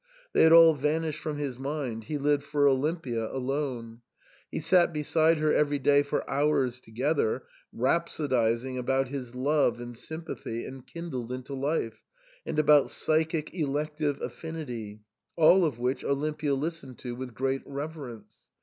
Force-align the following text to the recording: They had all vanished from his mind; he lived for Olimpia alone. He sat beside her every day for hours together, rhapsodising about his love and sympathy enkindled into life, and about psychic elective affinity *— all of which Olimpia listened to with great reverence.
They 0.33 0.41
had 0.41 0.51
all 0.51 0.73
vanished 0.73 1.19
from 1.19 1.37
his 1.37 1.59
mind; 1.59 2.05
he 2.05 2.17
lived 2.17 2.43
for 2.43 2.65
Olimpia 2.67 3.31
alone. 3.31 4.01
He 4.49 4.59
sat 4.59 4.91
beside 4.91 5.37
her 5.37 5.53
every 5.53 5.77
day 5.77 6.01
for 6.01 6.27
hours 6.27 6.79
together, 6.79 7.43
rhapsodising 7.71 8.79
about 8.79 9.09
his 9.09 9.35
love 9.35 9.79
and 9.79 9.95
sympathy 9.95 10.65
enkindled 10.65 11.31
into 11.31 11.53
life, 11.53 12.01
and 12.47 12.57
about 12.57 12.89
psychic 12.89 13.53
elective 13.53 14.19
affinity 14.23 15.01
*— 15.13 15.21
all 15.35 15.63
of 15.65 15.77
which 15.77 16.03
Olimpia 16.03 16.55
listened 16.57 16.97
to 16.97 17.13
with 17.15 17.35
great 17.35 17.61
reverence. 17.63 18.47